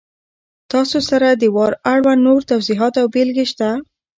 [0.71, 3.69] تاسې سره د وار اړوند نور توضیحات او بېلګې شته!